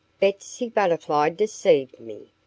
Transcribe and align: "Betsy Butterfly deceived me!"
"Betsy 0.19 0.67
Butterfly 0.67 1.29
deceived 1.29 1.99
me!" 1.99 2.31